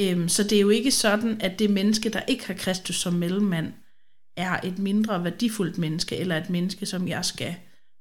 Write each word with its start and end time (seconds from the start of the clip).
Øhm, 0.00 0.28
så 0.28 0.42
det 0.42 0.52
er 0.52 0.60
jo 0.60 0.68
ikke 0.68 0.90
sådan, 0.90 1.40
at 1.40 1.58
det 1.58 1.70
menneske, 1.70 2.08
der 2.08 2.20
ikke 2.28 2.46
har 2.46 2.54
Kristus 2.54 3.00
som 3.00 3.12
mellemmand, 3.12 3.72
er 4.36 4.60
et 4.64 4.78
mindre 4.78 5.24
værdifuldt 5.24 5.78
menneske, 5.78 6.16
eller 6.16 6.36
et 6.36 6.50
menneske, 6.50 6.86
som 6.86 7.08
jeg 7.08 7.24
skal 7.24 7.54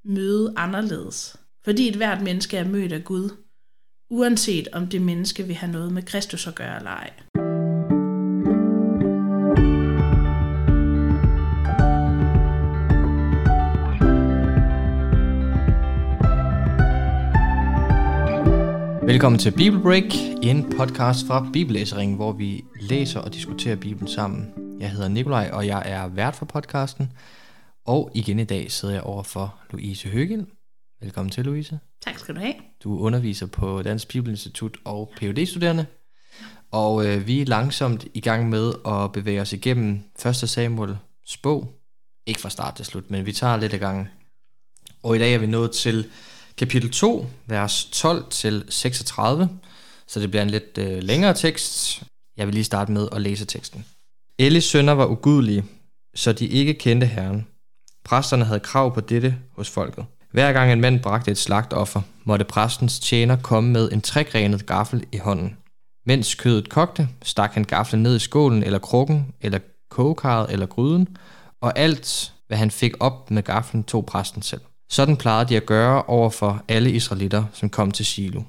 møde 0.06 0.54
anderledes. 0.58 1.36
Fordi 1.64 1.88
et 1.88 1.96
hvert 1.96 2.22
menneske 2.22 2.58
er 2.58 2.68
mødt 2.68 2.92
af 2.92 3.04
Gud, 3.04 3.30
uanset 4.10 4.68
om 4.68 4.88
det 4.88 5.02
menneske 5.02 5.44
vil 5.44 5.56
have 5.56 5.72
noget 5.72 5.94
med 5.94 6.04
Kristus 6.04 6.48
at 6.48 6.56
gøre 6.56 6.78
eller 6.78 6.92
ej. 6.92 7.14
Velkommen 19.10 19.40
til 19.40 19.52
Bible 19.52 19.82
Break, 19.82 20.04
en 20.44 20.70
podcast 20.78 21.28
fra 21.28 21.50
Bibellæseringen, 21.54 22.16
hvor 22.16 22.32
vi 22.32 22.64
læser 22.80 23.20
og 23.20 23.34
diskuterer 23.34 23.76
Bibelen 23.76 24.08
sammen. 24.08 24.54
Jeg 24.80 24.92
hedder 24.92 25.08
Nikolaj, 25.08 25.50
og 25.54 25.68
jeg 25.68 25.84
er 25.86 26.08
vært 26.08 26.36
for 26.36 26.46
podcasten. 26.46 27.12
Og 27.86 28.12
igen 28.14 28.40
i 28.40 28.44
dag 28.44 28.72
sidder 28.72 28.94
jeg 28.94 29.04
over 29.04 29.24
for 29.24 29.60
Louise 29.72 30.10
Høgel. 30.10 30.46
Velkommen 31.02 31.32
til, 31.32 31.46
Louise. 31.46 31.80
Tak 32.02 32.20
skal 32.20 32.36
du 32.36 32.40
have. 32.40 32.54
Du 32.84 33.00
underviser 33.00 33.46
på 33.46 33.82
Dansk 33.82 34.08
Bibelinstitut 34.08 34.78
og 34.86 35.12
phd 35.18 35.46
studerende 35.46 35.86
Og 36.72 37.06
øh, 37.06 37.28
vi 37.28 37.42
er 37.42 37.46
langsomt 37.46 38.08
i 38.14 38.20
gang 38.20 38.50
med 38.50 38.74
at 38.88 39.12
bevæge 39.12 39.42
os 39.42 39.54
igennem 39.54 40.00
1. 40.26 40.36
Samuel 40.36 40.98
bog. 41.44 41.74
Ikke 42.28 42.42
fra 42.42 42.50
start 42.50 42.76
til 42.76 42.86
slut, 42.86 43.12
men 43.12 43.26
vi 43.26 43.32
tager 43.32 43.58
lidt 43.58 43.74
af 43.74 43.80
gangen. 43.80 44.08
Og 45.04 45.16
i 45.16 45.20
dag 45.20 45.34
er 45.34 45.40
vi 45.40 45.48
nået 45.48 45.72
til 45.72 46.06
kapitel 46.60 46.92
2, 46.92 47.28
vers 47.48 47.86
12-36, 47.86 49.48
så 50.08 50.20
det 50.20 50.30
bliver 50.30 50.44
en 50.44 50.50
lidt 50.50 50.78
øh, 50.78 51.04
længere 51.04 51.34
tekst. 51.34 52.04
Jeg 52.38 52.48
vil 52.48 52.54
lige 52.54 52.64
starte 52.64 52.92
med 52.92 53.08
at 53.12 53.22
læse 53.22 53.46
teksten. 53.46 53.86
Elis 54.40 54.64
sønner 54.64 54.94
var 54.94 55.08
ugudelige, 55.08 55.66
så 56.16 56.34
de 56.34 56.48
ikke 56.48 56.74
kendte 56.74 57.08
Herren. 57.08 57.48
Præsterne 58.06 58.46
havde 58.46 58.60
krav 58.60 58.94
på 58.94 59.02
dette 59.02 59.36
hos 59.56 59.70
folket. 59.70 60.06
Hver 60.32 60.54
gang 60.54 60.72
en 60.72 60.82
mand 60.82 61.00
bragte 61.00 61.32
et 61.32 61.38
slagtoffer, 61.38 62.02
måtte 62.24 62.46
præstens 62.46 63.00
tjener 63.00 63.38
komme 63.42 63.72
med 63.72 63.92
en 63.92 64.02
trægrenet 64.02 64.66
gaffel 64.66 65.06
i 65.12 65.18
hånden. 65.18 65.58
Mens 66.06 66.36
kødet 66.36 66.70
kogte, 66.70 67.10
stak 67.24 67.54
han 67.54 67.64
gaflen 67.64 68.04
ned 68.04 68.16
i 68.16 68.20
skålen 68.20 68.64
eller 68.64 68.80
krukken, 68.80 69.34
eller 69.42 69.60
kogekarret 69.90 70.52
eller 70.52 70.66
gryden, 70.66 71.18
og 71.62 71.80
alt, 71.80 72.34
hvad 72.48 72.58
han 72.58 72.72
fik 72.72 72.94
op 73.00 73.32
med 73.32 73.44
gaflen, 73.44 73.84
tog 73.84 74.06
præsten 74.06 74.42
selv. 74.42 74.62
Sådan 74.90 75.18
plejede 75.18 75.50
de 75.50 75.58
at 75.58 75.66
gøre 75.66 76.04
over 76.04 76.30
for 76.30 76.64
alle 76.68 76.92
israelitter, 76.92 77.44
som 77.54 77.70
kom 77.70 77.92
til 77.92 78.06
Silo. 78.06 78.42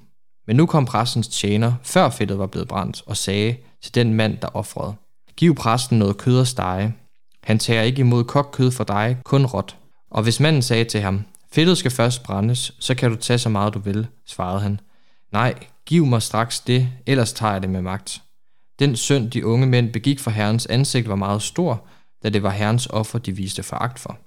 Men 0.46 0.56
nu 0.56 0.66
kom 0.66 0.84
præstens 0.84 1.28
tjener, 1.28 1.72
før 1.82 2.10
fedtet 2.10 2.38
var 2.38 2.46
blevet 2.46 2.68
brændt, 2.68 3.02
og 3.06 3.16
sagde 3.16 3.56
til 3.82 3.94
den 3.94 4.14
mand, 4.14 4.38
der 4.38 4.56
offrede, 4.56 4.94
Giv 5.36 5.54
præsten 5.54 5.98
noget 5.98 6.16
kød 6.16 6.40
og 6.40 6.46
stege. 6.46 6.94
Han 7.42 7.58
tager 7.58 7.82
ikke 7.82 8.00
imod 8.00 8.24
kogt 8.24 8.52
kød 8.52 8.70
for 8.70 8.84
dig, 8.84 9.16
kun 9.24 9.46
råt. 9.46 9.76
Og 10.10 10.22
hvis 10.22 10.40
manden 10.40 10.62
sagde 10.62 10.84
til 10.84 11.00
ham, 11.00 11.24
Fedtet 11.52 11.78
skal 11.78 11.90
først 11.90 12.22
brændes, 12.22 12.72
så 12.78 12.94
kan 12.94 13.10
du 13.10 13.16
tage 13.16 13.38
så 13.38 13.48
meget 13.48 13.74
du 13.74 13.78
vil, 13.78 14.06
svarede 14.26 14.60
han. 14.60 14.80
Nej, 15.32 15.54
giv 15.86 16.06
mig 16.06 16.22
straks 16.22 16.60
det, 16.60 16.88
ellers 17.06 17.32
tager 17.32 17.52
jeg 17.52 17.62
det 17.62 17.70
med 17.70 17.82
magt. 17.82 18.22
Den 18.78 18.96
synd, 18.96 19.30
de 19.30 19.46
unge 19.46 19.66
mænd 19.66 19.92
begik 19.92 20.20
for 20.20 20.30
herrens 20.30 20.66
ansigt, 20.66 21.08
var 21.08 21.14
meget 21.14 21.42
stor, 21.42 21.86
da 22.22 22.28
det 22.28 22.42
var 22.42 22.50
herrens 22.50 22.86
offer, 22.86 23.18
de 23.18 23.36
viste 23.36 23.62
foragt 23.62 23.98
for. 23.98 24.18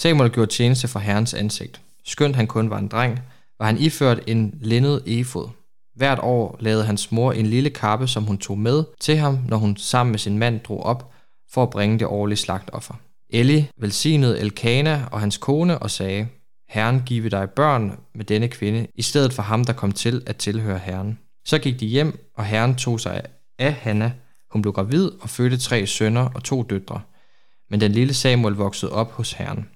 Samuel 0.00 0.30
gjorde 0.30 0.52
tjeneste 0.52 0.88
for 0.88 0.98
herrens 0.98 1.34
ansigt. 1.34 1.80
Skønt 2.04 2.36
han 2.36 2.46
kun 2.46 2.70
var 2.70 2.78
en 2.78 2.88
dreng, 2.88 3.20
var 3.58 3.66
han 3.66 3.78
iført 3.78 4.20
en 4.26 4.58
lindet 4.60 5.02
efod. 5.06 5.48
Hvert 5.96 6.18
år 6.22 6.56
lavede 6.60 6.84
hans 6.84 7.12
mor 7.12 7.32
en 7.32 7.46
lille 7.46 7.70
kappe, 7.70 8.06
som 8.06 8.24
hun 8.24 8.38
tog 8.38 8.58
med 8.58 8.84
til 9.00 9.16
ham, 9.16 9.38
når 9.48 9.56
hun 9.56 9.76
sammen 9.76 10.10
med 10.10 10.18
sin 10.18 10.38
mand 10.38 10.60
drog 10.60 10.82
op 10.82 11.12
for 11.52 11.62
at 11.62 11.70
bringe 11.70 11.98
det 11.98 12.06
årlige 12.06 12.36
slagtoffer. 12.36 12.94
Eli 13.30 13.68
velsignede 13.76 14.38
Elkana 14.38 15.04
og 15.12 15.20
hans 15.20 15.36
kone 15.36 15.78
og 15.78 15.90
sagde, 15.90 16.28
Herren 16.68 17.02
give 17.06 17.28
dig 17.28 17.50
børn 17.50 17.98
med 18.14 18.24
denne 18.24 18.48
kvinde, 18.48 18.86
i 18.94 19.02
stedet 19.02 19.32
for 19.32 19.42
ham, 19.42 19.64
der 19.64 19.72
kom 19.72 19.92
til 19.92 20.22
at 20.26 20.36
tilhøre 20.36 20.78
Herren. 20.78 21.18
Så 21.44 21.58
gik 21.58 21.80
de 21.80 21.86
hjem, 21.86 22.30
og 22.36 22.44
Herren 22.44 22.74
tog 22.74 23.00
sig 23.00 23.22
af 23.58 23.72
Hanna. 23.72 24.12
Hun 24.50 24.62
blev 24.62 24.72
gravid 24.72 25.10
og 25.20 25.30
fødte 25.30 25.58
tre 25.58 25.86
sønner 25.86 26.28
og 26.34 26.44
to 26.44 26.62
døtre. 26.62 27.00
Men 27.70 27.80
den 27.80 27.92
lille 27.92 28.14
Samuel 28.14 28.54
voksede 28.54 28.92
op 28.92 29.12
hos 29.12 29.32
Herren. 29.32 29.68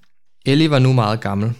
Eli 0.46 0.70
var 0.70 0.78
nu 0.78 0.92
meget 0.92 1.20
gammel. 1.20 1.52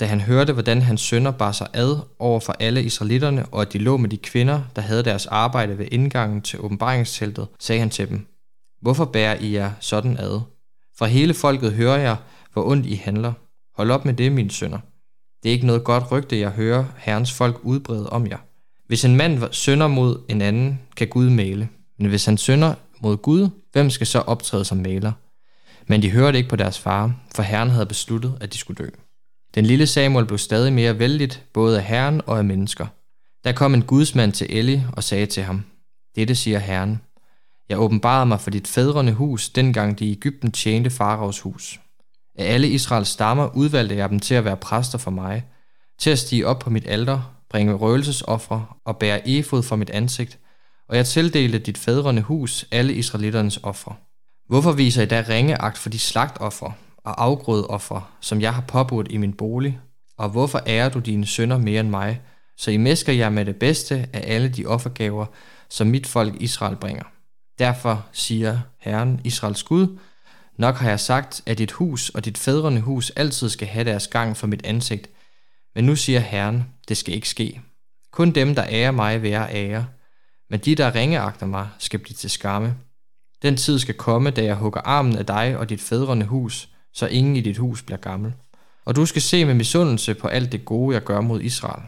Da 0.00 0.06
han 0.06 0.20
hørte, 0.20 0.52
hvordan 0.52 0.82
hans 0.82 1.00
sønner 1.00 1.30
bar 1.30 1.52
sig 1.52 1.66
ad 1.74 1.96
over 2.18 2.40
for 2.40 2.52
alle 2.60 2.84
israelitterne, 2.84 3.46
og 3.46 3.62
at 3.62 3.72
de 3.72 3.78
lå 3.78 3.96
med 3.96 4.08
de 4.08 4.16
kvinder, 4.16 4.62
der 4.76 4.82
havde 4.82 5.04
deres 5.04 5.26
arbejde 5.26 5.78
ved 5.78 5.86
indgangen 5.92 6.42
til 6.42 6.60
åbenbaringsteltet, 6.60 7.48
sagde 7.58 7.80
han 7.80 7.90
til 7.90 8.08
dem, 8.08 8.26
Hvorfor 8.80 9.04
bærer 9.04 9.36
I 9.40 9.54
jer 9.54 9.72
sådan 9.80 10.16
ad? 10.16 10.40
Fra 10.98 11.06
hele 11.06 11.34
folket 11.34 11.72
hører 11.72 11.98
jeg, 11.98 12.16
hvor 12.52 12.64
ondt 12.66 12.86
I 12.86 12.94
handler. 12.94 13.32
Hold 13.76 13.90
op 13.90 14.04
med 14.04 14.14
det, 14.14 14.32
mine 14.32 14.50
sønner. 14.50 14.78
Det 15.42 15.48
er 15.48 15.52
ikke 15.52 15.66
noget 15.66 15.84
godt 15.84 16.12
rygte, 16.12 16.40
jeg 16.40 16.50
hører 16.50 16.84
herrens 16.96 17.32
folk 17.32 17.60
udbrede 17.62 18.10
om 18.10 18.26
jer. 18.26 18.38
Hvis 18.86 19.04
en 19.04 19.16
mand 19.16 19.52
sønder 19.52 19.86
mod 19.86 20.20
en 20.28 20.42
anden, 20.42 20.80
kan 20.96 21.08
Gud 21.08 21.30
male. 21.30 21.68
Men 21.98 22.08
hvis 22.08 22.24
han 22.24 22.38
sønder 22.38 22.74
mod 23.00 23.16
Gud, 23.16 23.48
hvem 23.72 23.90
skal 23.90 24.06
så 24.06 24.18
optræde 24.18 24.64
som 24.64 24.78
maler? 24.78 25.12
Men 25.88 26.02
de 26.02 26.10
hørte 26.10 26.38
ikke 26.38 26.50
på 26.50 26.56
deres 26.56 26.78
far, 26.78 27.14
for 27.34 27.42
Herren 27.42 27.70
havde 27.70 27.86
besluttet, 27.86 28.38
at 28.40 28.52
de 28.52 28.58
skulle 28.58 28.84
dø. 28.84 28.88
Den 29.54 29.66
lille 29.66 29.86
Samuel 29.86 30.26
blev 30.26 30.38
stadig 30.38 30.72
mere 30.72 30.98
vældigt, 30.98 31.44
både 31.52 31.78
af 31.78 31.84
Herren 31.84 32.20
og 32.26 32.38
af 32.38 32.44
mennesker. 32.44 32.86
Der 33.44 33.52
kom 33.52 33.74
en 33.74 33.82
gudsmand 33.82 34.32
til 34.32 34.46
Eli 34.58 34.82
og 34.92 35.04
sagde 35.04 35.26
til 35.26 35.42
ham, 35.42 35.64
Dette 36.16 36.34
siger 36.34 36.58
Herren, 36.58 37.00
jeg 37.68 37.80
åbenbarede 37.80 38.26
mig 38.26 38.40
for 38.40 38.50
dit 38.50 38.68
fædrende 38.68 39.12
hus, 39.12 39.48
dengang 39.48 39.98
de 39.98 40.04
i 40.06 40.12
Ægypten 40.12 40.52
tjente 40.52 40.90
faraos 40.90 41.40
hus. 41.40 41.80
Af 42.38 42.54
alle 42.54 42.68
Israels 42.68 43.08
stammer 43.08 43.56
udvalgte 43.56 43.96
jeg 43.96 44.08
dem 44.08 44.20
til 44.20 44.34
at 44.34 44.44
være 44.44 44.56
præster 44.56 44.98
for 44.98 45.10
mig, 45.10 45.44
til 45.98 46.10
at 46.10 46.18
stige 46.18 46.46
op 46.46 46.58
på 46.58 46.70
mit 46.70 46.86
alter, 46.86 47.34
bringe 47.50 47.74
røgelsesoffre 47.74 48.66
og 48.84 48.98
bære 48.98 49.28
efod 49.28 49.62
for 49.62 49.76
mit 49.76 49.90
ansigt, 49.90 50.38
og 50.88 50.96
jeg 50.96 51.06
tildelte 51.06 51.58
dit 51.58 51.78
fædrende 51.78 52.22
hus 52.22 52.66
alle 52.70 52.94
israelitternes 52.94 53.60
ofre. 53.62 53.94
Hvorfor 54.48 54.72
viser 54.72 55.02
I 55.02 55.06
da 55.06 55.24
ringeagt 55.28 55.78
for 55.78 55.88
de 55.88 55.98
slagtoffer 55.98 56.72
og 56.96 57.24
afgrødeoffer, 57.24 58.16
som 58.20 58.40
jeg 58.40 58.54
har 58.54 58.64
påbudt 58.68 59.06
i 59.10 59.16
min 59.16 59.32
bolig? 59.32 59.78
Og 60.18 60.28
hvorfor 60.28 60.62
ærer 60.66 60.88
du 60.88 60.98
dine 60.98 61.26
sønner 61.26 61.58
mere 61.58 61.80
end 61.80 61.88
mig, 61.88 62.20
så 62.56 62.70
I 62.70 62.76
mesker 62.76 63.12
jer 63.12 63.30
med 63.30 63.44
det 63.44 63.56
bedste 63.56 64.08
af 64.12 64.34
alle 64.34 64.48
de 64.48 64.66
offergaver, 64.66 65.26
som 65.68 65.86
mit 65.86 66.06
folk 66.06 66.34
Israel 66.40 66.76
bringer? 66.76 67.04
Derfor 67.58 68.06
siger 68.12 68.60
Herren, 68.80 69.20
Israels 69.24 69.62
Gud, 69.62 69.98
nok 70.58 70.76
har 70.76 70.88
jeg 70.88 71.00
sagt, 71.00 71.42
at 71.46 71.58
dit 71.58 71.72
hus 71.72 72.08
og 72.08 72.24
dit 72.24 72.38
fædrende 72.38 72.80
hus 72.80 73.10
altid 73.10 73.48
skal 73.48 73.68
have 73.68 73.84
deres 73.84 74.08
gang 74.08 74.36
for 74.36 74.46
mit 74.46 74.66
ansigt. 74.66 75.10
Men 75.74 75.84
nu 75.84 75.96
siger 75.96 76.20
Herren, 76.20 76.64
det 76.88 76.96
skal 76.96 77.14
ikke 77.14 77.28
ske. 77.28 77.60
Kun 78.12 78.30
dem, 78.30 78.54
der 78.54 78.64
ærer 78.68 78.90
mig, 78.90 79.22
vil 79.22 79.30
jeg 79.30 79.50
ære. 79.52 79.86
Men 80.50 80.60
de, 80.60 80.74
der 80.74 80.94
ringeagter 80.94 81.46
mig, 81.46 81.68
skal 81.78 81.98
blive 81.98 82.14
til 82.14 82.30
skamme. 82.30 82.74
Den 83.42 83.56
tid 83.56 83.78
skal 83.78 83.94
komme, 83.94 84.30
da 84.30 84.44
jeg 84.44 84.54
hugger 84.54 84.80
armen 84.80 85.16
af 85.16 85.26
dig 85.26 85.58
og 85.58 85.68
dit 85.68 85.80
fædrende 85.80 86.26
hus, 86.26 86.68
så 86.94 87.06
ingen 87.06 87.36
i 87.36 87.40
dit 87.40 87.56
hus 87.56 87.82
bliver 87.82 87.98
gammel. 87.98 88.32
Og 88.84 88.96
du 88.96 89.06
skal 89.06 89.22
se 89.22 89.44
med 89.44 89.54
misundelse 89.54 90.14
på 90.14 90.28
alt 90.28 90.52
det 90.52 90.64
gode, 90.64 90.94
jeg 90.94 91.04
gør 91.04 91.20
mod 91.20 91.40
Israel. 91.40 91.82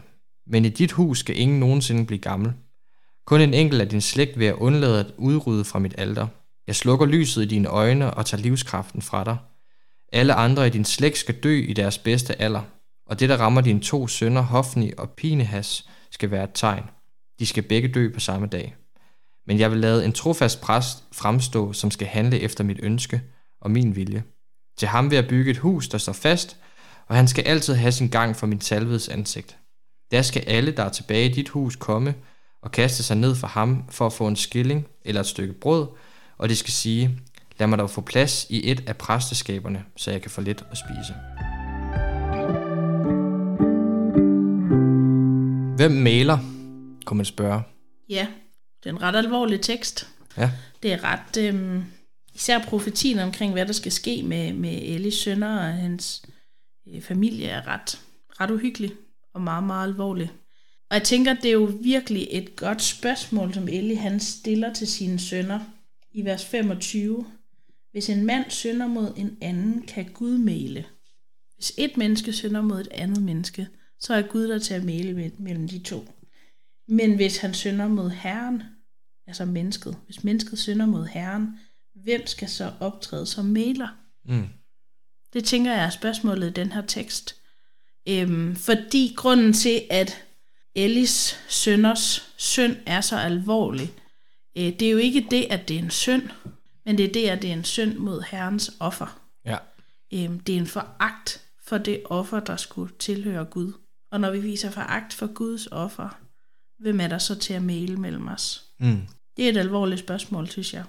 Men 0.47 0.65
i 0.65 0.69
dit 0.69 0.91
hus 0.91 1.19
skal 1.19 1.39
ingen 1.39 1.59
nogensinde 1.59 2.05
blive 2.05 2.19
gammel. 2.19 2.53
Kun 3.25 3.41
en 3.41 3.53
enkelt 3.53 3.81
af 3.81 3.89
din 3.89 4.01
slægt 4.01 4.39
vil 4.39 4.45
jeg 4.45 4.55
undlade 4.55 4.99
at 4.99 5.13
udrydde 5.17 5.65
fra 5.65 5.79
mit 5.79 5.95
alter. 5.97 6.27
Jeg 6.67 6.75
slukker 6.75 7.05
lyset 7.05 7.43
i 7.43 7.47
dine 7.47 7.67
øjne 7.67 8.13
og 8.13 8.25
tager 8.25 8.41
livskraften 8.41 9.01
fra 9.01 9.23
dig. 9.23 9.37
Alle 10.13 10.33
andre 10.33 10.67
i 10.67 10.69
din 10.69 10.85
slægt 10.85 11.17
skal 11.17 11.35
dø 11.35 11.65
i 11.67 11.73
deres 11.73 11.97
bedste 11.97 12.41
alder, 12.41 12.61
og 13.05 13.19
det, 13.19 13.29
der 13.29 13.37
rammer 13.37 13.61
dine 13.61 13.79
to 13.79 14.07
sønner, 14.07 14.41
Hofni 14.41 14.91
og 14.97 15.09
Pinehas, 15.09 15.89
skal 16.11 16.31
være 16.31 16.43
et 16.43 16.49
tegn. 16.53 16.83
De 17.39 17.45
skal 17.45 17.63
begge 17.63 17.87
dø 17.87 18.13
på 18.13 18.19
samme 18.19 18.47
dag. 18.47 18.75
Men 19.51 19.59
jeg 19.59 19.71
vil 19.71 19.79
lade 19.79 20.05
en 20.05 20.11
trofast 20.11 20.61
præst 20.61 21.03
fremstå, 21.11 21.73
som 21.73 21.91
skal 21.91 22.07
handle 22.07 22.39
efter 22.39 22.63
mit 22.63 22.79
ønske 22.83 23.21
og 23.61 23.71
min 23.71 23.95
vilje. 23.95 24.23
Til 24.77 24.87
ham 24.87 25.09
vil 25.09 25.15
jeg 25.15 25.27
bygge 25.27 25.51
et 25.51 25.57
hus, 25.57 25.87
der 25.87 25.97
står 25.97 26.13
fast, 26.13 26.57
og 27.07 27.15
han 27.15 27.27
skal 27.27 27.43
altid 27.43 27.73
have 27.73 27.91
sin 27.91 28.07
gang 28.07 28.35
for 28.35 28.47
min 28.47 28.61
salvedes 28.61 29.09
ansigt. 29.09 29.57
Der 30.11 30.21
skal 30.21 30.43
alle, 30.47 30.71
der 30.71 30.83
er 30.83 30.89
tilbage 30.89 31.29
i 31.29 31.33
dit 31.33 31.49
hus, 31.49 31.75
komme 31.75 32.15
og 32.61 32.71
kaste 32.71 33.03
sig 33.03 33.17
ned 33.17 33.35
for 33.35 33.47
ham 33.47 33.83
for 33.89 34.05
at 34.05 34.13
få 34.13 34.27
en 34.27 34.35
skilling 34.35 34.87
eller 35.05 35.21
et 35.21 35.27
stykke 35.27 35.53
brød, 35.53 35.87
og 36.37 36.49
de 36.49 36.55
skal 36.55 36.73
sige, 36.73 37.19
lad 37.59 37.67
mig 37.67 37.79
dog 37.79 37.89
få 37.89 38.01
plads 38.01 38.47
i 38.49 38.71
et 38.71 38.83
af 38.87 38.97
præsteskaberne, 38.97 39.83
så 39.97 40.11
jeg 40.11 40.21
kan 40.21 40.31
få 40.31 40.41
lidt 40.41 40.63
at 40.71 40.77
spise. 40.77 41.13
Hvem 45.75 45.91
maler, 45.91 46.37
kunne 47.05 47.17
man 47.17 47.25
spørge. 47.25 47.61
Ja, 48.09 48.27
det 48.83 48.89
er 48.89 48.93
en 48.93 49.01
ret 49.01 49.15
alvorlig 49.15 49.61
tekst. 49.61 50.09
Ja. 50.37 50.51
Det 50.83 50.93
er 50.93 51.03
ret, 51.03 51.37
øhm, 51.37 51.83
især 52.33 52.59
profetien 52.59 53.19
omkring, 53.19 53.53
hvad 53.53 53.65
der 53.65 53.73
skal 53.73 53.91
ske 53.91 54.23
med, 54.23 54.53
med 54.53 54.79
Elis 54.81 55.13
sønner 55.13 55.57
og 55.57 55.73
hans 55.73 56.23
øh, 56.87 57.01
familie, 57.01 57.47
er 57.47 57.67
ret, 57.67 58.01
ret 58.41 58.51
uhyggelig 58.51 58.91
og 59.33 59.41
meget, 59.41 59.63
meget 59.63 59.87
alvorlig. 59.87 60.31
Og 60.89 60.95
jeg 60.95 61.03
tænker, 61.03 61.33
det 61.33 61.45
er 61.45 61.53
jo 61.53 61.71
virkelig 61.81 62.27
et 62.31 62.55
godt 62.55 62.81
spørgsmål, 62.81 63.53
som 63.53 63.67
Ellie 63.67 63.97
han 63.97 64.19
stiller 64.19 64.73
til 64.73 64.87
sine 64.87 65.19
sønner 65.19 65.59
i 66.11 66.25
vers 66.25 66.45
25. 66.45 67.25
Hvis 67.91 68.09
en 68.09 68.25
mand 68.25 68.45
synder 68.49 68.87
mod 68.87 69.13
en 69.17 69.37
anden, 69.41 69.81
kan 69.81 70.05
Gud 70.13 70.37
male. 70.37 70.85
Hvis 71.55 71.73
et 71.77 71.97
menneske 71.97 72.33
synder 72.33 72.61
mod 72.61 72.81
et 72.81 72.87
andet 72.91 73.23
menneske, 73.23 73.67
så 73.99 74.13
er 74.13 74.21
Gud 74.21 74.47
der 74.47 74.59
til 74.59 74.73
at 74.73 74.83
male 74.83 75.31
mellem 75.39 75.67
de 75.67 75.79
to. 75.79 76.07
Men 76.87 77.15
hvis 77.15 77.37
han 77.37 77.53
synder 77.53 77.87
mod 77.87 78.09
Herren, 78.09 78.63
altså 79.31 79.45
mennesket, 79.45 79.97
hvis 80.05 80.23
mennesket 80.23 80.59
synder 80.59 80.85
mod 80.85 81.05
Herren, 81.05 81.59
hvem 81.95 82.27
skal 82.27 82.49
så 82.49 82.71
optræde 82.79 83.25
som 83.25 83.45
maler? 83.45 83.87
Mm. 84.25 84.47
Det 85.33 85.45
tænker 85.45 85.71
jeg 85.71 85.83
er 85.83 85.89
spørgsmålet 85.89 86.47
i 86.49 86.53
den 86.53 86.71
her 86.71 86.81
tekst. 86.81 87.35
Øhm, 88.09 88.55
fordi 88.55 89.13
grunden 89.17 89.53
til, 89.53 89.81
at 89.89 90.23
Ellis 90.75 91.39
sønders 91.49 92.33
synd 92.37 92.75
er 92.85 93.01
så 93.01 93.17
alvorlig, 93.17 93.93
øh, 94.57 94.63
det 94.63 94.81
er 94.81 94.91
jo 94.91 94.97
ikke 94.97 95.27
det, 95.31 95.47
at 95.49 95.67
det 95.67 95.75
er 95.75 95.79
en 95.79 95.91
synd, 95.91 96.29
men 96.85 96.97
det 96.97 97.05
er 97.05 97.13
det, 97.13 97.27
at 97.27 97.41
det 97.41 97.49
er 97.49 97.53
en 97.53 97.63
synd 97.63 97.97
mod 97.97 98.23
Herrens 98.31 98.71
offer. 98.79 99.21
Ja. 99.45 99.57
Øhm, 100.13 100.39
det 100.39 100.55
er 100.55 100.59
en 100.59 100.67
foragt 100.67 101.41
for 101.63 101.77
det 101.77 102.01
offer, 102.05 102.39
der 102.39 102.55
skulle 102.55 102.93
tilhøre 102.99 103.45
Gud. 103.45 103.73
Og 104.11 104.19
når 104.19 104.31
vi 104.31 104.39
viser 104.39 104.71
foragt 104.71 105.13
for 105.13 105.33
Guds 105.33 105.67
offer, 105.67 106.19
hvem 106.81 106.99
er 106.99 107.07
der 107.07 107.17
så 107.17 107.35
til 107.35 107.53
at 107.53 107.63
male 107.63 107.97
mellem 107.97 108.27
os? 108.27 108.63
Mm. 108.79 109.07
Det 109.37 109.45
er 109.45 109.49
et 109.49 109.57
alvorligt 109.57 109.99
spørgsmål, 109.99 110.49
synes 110.49 110.73
jeg. 110.73 110.83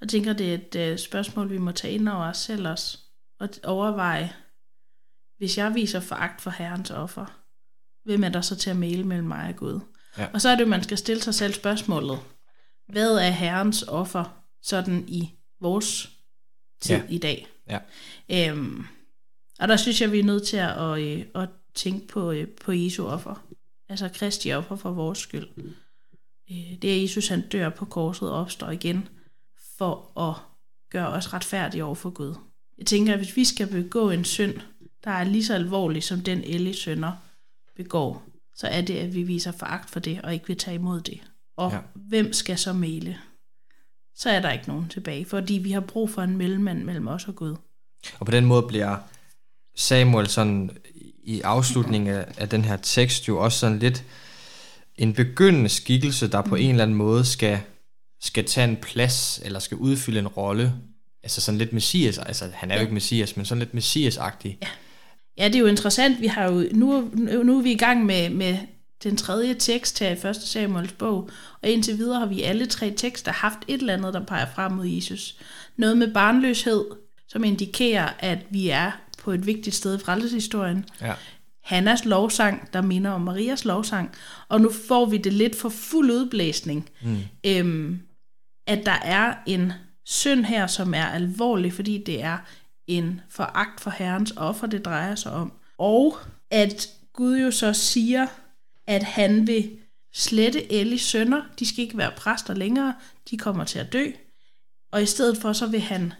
Jeg 0.00 0.08
tænker, 0.08 0.32
det 0.32 0.50
er 0.50 0.54
et 0.54 0.76
øh, 0.92 0.98
spørgsmål, 0.98 1.50
vi 1.50 1.58
må 1.58 1.72
tage 1.72 1.94
ind 1.94 2.08
over 2.08 2.24
os 2.28 2.36
selv 2.38 2.68
også, 2.68 2.98
og 3.40 3.48
overveje, 3.64 4.32
hvis 5.38 5.58
jeg 5.58 5.74
viser 5.74 6.00
foragt 6.00 6.40
for 6.40 6.50
Herrens 6.50 6.90
offer, 6.90 7.40
hvem 8.04 8.24
er 8.24 8.28
der 8.28 8.40
så 8.40 8.56
til 8.56 8.70
at 8.70 8.76
male 8.76 9.04
mellem 9.04 9.28
mig 9.28 9.48
og 9.48 9.56
Gud? 9.56 9.80
Ja. 10.18 10.26
Og 10.34 10.40
så 10.40 10.48
er 10.48 10.56
det, 10.56 10.68
man 10.68 10.82
skal 10.82 10.98
stille 10.98 11.22
sig 11.22 11.34
selv 11.34 11.52
spørgsmålet, 11.52 12.18
hvad 12.88 13.16
er 13.16 13.30
Herrens 13.30 13.82
offer 13.82 14.44
sådan 14.62 15.04
i 15.08 15.30
vores 15.60 16.10
tid 16.80 16.96
Ja. 16.96 17.02
i 17.08 17.18
dag? 17.18 17.46
Ja. 17.68 17.78
Øhm, 18.50 18.84
og 19.60 19.68
der 19.68 19.76
synes 19.76 20.00
jeg, 20.00 20.12
vi 20.12 20.18
er 20.18 20.24
nødt 20.24 20.46
til 20.46 20.56
at, 20.56 20.70
at, 20.92 21.00
øh, 21.00 21.24
at 21.34 21.48
tænke 21.74 22.06
på, 22.06 22.30
øh, 22.30 22.48
på 22.48 22.72
Jesu 22.72 23.06
offer. 23.06 23.46
Altså 23.88 24.08
Kristi 24.14 24.52
offer 24.52 24.76
for 24.76 24.90
vores 24.90 25.18
skyld. 25.18 25.46
Øh, 26.50 26.82
Det 26.82 26.96
er 26.96 27.02
Jesus, 27.02 27.28
han 27.28 27.48
dør 27.48 27.68
på 27.68 27.84
korset 27.84 28.30
og 28.30 28.40
opstår 28.40 28.70
igen 28.70 29.08
for 29.78 30.20
at 30.20 30.34
gøre 30.90 31.08
os 31.08 31.32
retfærdige 31.32 31.84
over 31.84 31.94
for 31.94 32.10
Gud. 32.10 32.34
Jeg 32.78 32.86
tænker, 32.86 33.12
at 33.12 33.18
hvis 33.18 33.36
vi 33.36 33.44
skal 33.44 33.66
begå 33.66 34.10
en 34.10 34.24
synd, 34.24 34.54
der 35.04 35.10
er 35.10 35.24
lige 35.24 35.44
så 35.44 35.54
alvorlig 35.54 36.02
som 36.02 36.20
den 36.20 36.44
Ellie 36.44 36.74
sønder 36.74 37.12
begår, 37.76 38.22
så 38.56 38.66
er 38.66 38.80
det, 38.80 38.96
at 38.96 39.14
vi 39.14 39.22
viser 39.22 39.52
foragt 39.52 39.90
for 39.90 40.00
det, 40.00 40.20
og 40.22 40.34
ikke 40.34 40.46
vil 40.46 40.56
tage 40.56 40.74
imod 40.74 41.00
det. 41.00 41.20
Og 41.56 41.72
ja. 41.72 41.78
hvem 41.94 42.32
skal 42.32 42.58
så 42.58 42.72
male? 42.72 43.18
Så 44.16 44.30
er 44.30 44.40
der 44.40 44.52
ikke 44.52 44.68
nogen 44.68 44.88
tilbage, 44.88 45.24
fordi 45.24 45.54
vi 45.54 45.70
har 45.72 45.80
brug 45.80 46.10
for 46.10 46.22
en 46.22 46.36
mellemmand 46.36 46.84
mellem 46.84 47.08
os 47.08 47.28
og 47.28 47.34
Gud. 47.34 47.56
Og 48.18 48.26
på 48.26 48.32
den 48.32 48.44
måde 48.44 48.62
bliver 48.68 48.96
Samuel 49.76 50.26
sådan 50.26 50.70
i 51.24 51.40
afslutningen 51.40 52.14
af, 52.14 52.34
af 52.36 52.48
den 52.48 52.64
her 52.64 52.76
tekst 52.76 53.28
jo 53.28 53.38
også 53.38 53.58
sådan 53.58 53.78
lidt 53.78 54.04
en 54.98 55.14
begyndende 55.14 55.68
skikkelse, 55.68 56.28
der 56.28 56.42
på 56.42 56.54
en 56.54 56.70
eller 56.70 56.82
anden 56.82 56.96
måde 56.96 57.24
skal, 57.24 57.60
skal 58.22 58.44
tage 58.44 58.68
en 58.68 58.76
plads, 58.76 59.40
eller 59.44 59.58
skal 59.58 59.76
udfylde 59.76 60.18
en 60.18 60.28
rolle. 60.28 60.72
Altså 61.22 61.40
sådan 61.40 61.58
lidt 61.58 61.72
messias, 61.72 62.18
altså 62.18 62.44
han 62.54 62.70
er 62.70 62.74
jo 62.74 62.78
Ja. 62.78 62.82
ikke 62.82 62.94
messias, 62.94 63.36
men 63.36 63.46
sådan 63.46 63.58
lidt 63.58 63.74
messias-agtig. 63.74 64.58
Ja. 64.62 64.68
Ja, 65.38 65.46
det 65.48 65.54
er 65.54 65.58
jo 65.60 65.66
interessant. 65.66 66.20
Vi 66.20 66.26
har 66.26 66.44
jo, 66.50 66.68
nu, 66.72 67.10
nu 67.44 67.58
er 67.58 67.62
vi 67.62 67.72
i 67.72 67.76
gang 67.76 68.06
med, 68.06 68.30
med 68.30 68.58
den 69.04 69.16
tredje 69.16 69.54
tekst 69.54 69.98
her 69.98 70.08
i 70.26 70.28
1. 70.28 70.36
Samuels 70.36 70.92
bog, 70.92 71.30
og 71.62 71.68
indtil 71.68 71.98
videre 71.98 72.18
har 72.18 72.26
vi 72.26 72.42
alle 72.42 72.66
tre 72.66 72.90
tekster 72.96 73.32
haft 73.32 73.58
et 73.68 73.80
eller 73.80 73.92
andet, 73.94 74.14
der 74.14 74.24
peger 74.26 74.46
frem 74.54 74.72
mod 74.72 74.86
Jesus. 74.86 75.36
Noget 75.76 75.98
med 75.98 76.14
barnløshed, 76.14 76.84
som 77.28 77.44
indikerer, 77.44 78.08
at 78.18 78.38
vi 78.50 78.68
er 78.68 78.90
på 79.22 79.30
et 79.32 79.46
vigtigt 79.46 79.76
sted 79.76 79.98
i 79.98 80.04
frelseshistorien. 80.04 80.84
Ja. 81.00 81.12
Hannas 81.64 82.04
lovsang, 82.04 82.72
der 82.72 82.82
minder 82.82 83.10
om 83.10 83.20
Marias 83.20 83.64
lovsang, 83.64 84.14
og 84.48 84.60
nu 84.60 84.70
får 84.88 85.06
vi 85.06 85.16
det 85.18 85.32
lidt 85.32 85.56
for 85.56 85.68
fuld 85.68 86.10
udblæsning, 86.10 86.88
Mm. 87.02 87.18
øhm, 87.46 88.00
at 88.66 88.86
der 88.86 88.92
er 89.02 89.34
en 89.46 89.72
synd 90.04 90.44
her, 90.44 90.66
som 90.66 90.94
er 90.94 91.06
alvorlig, 91.06 91.72
fordi 91.72 92.02
det 92.06 92.22
er 92.22 92.38
en 92.86 93.20
foragt 93.30 93.80
for 93.80 93.90
Herrens 93.90 94.32
offer, 94.36 94.66
det 94.66 94.84
drejer 94.84 95.14
sig 95.14 95.32
om. 95.32 95.52
Og 95.78 96.16
at 96.50 96.88
Gud 97.12 97.38
jo 97.38 97.50
så 97.50 97.72
siger, 97.72 98.26
at 98.86 99.02
han 99.02 99.46
vil 99.46 99.70
slette 100.14 100.72
Ellis 100.72 101.02
sønner. 101.02 101.42
De 101.58 101.66
skal 101.66 101.84
ikke 101.84 101.98
være 101.98 102.12
præster 102.16 102.54
længere. 102.54 102.94
De 103.30 103.38
kommer 103.38 103.64
til 103.64 103.78
at 103.78 103.92
dø. 103.92 104.06
Og 104.92 105.02
i 105.02 105.06
stedet 105.06 105.38
for, 105.38 105.52
så 105.52 105.66
vil 105.66 105.80
han 105.80 106.12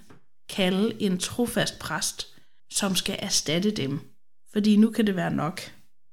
kalde 0.49 1.03
en 1.03 1.19
trofast 1.19 1.79
præst, 1.79 2.27
som 2.73 2.97
skal 2.97 3.17
erstatte 3.19 3.71
dem. 3.71 4.01
Fordi 4.55 4.77
nu 4.77 4.91
kan 4.91 5.07
det 5.07 5.17
være 5.17 5.35
nok. 5.35 5.61